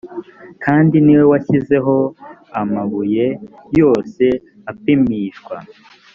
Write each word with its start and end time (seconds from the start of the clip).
kandi 0.63 0.95
ni 1.03 1.13
we 1.17 1.23
washyizeho 1.31 1.95
amabuye 2.59 3.25
yose 3.79 4.23
apimishwa 4.71 5.55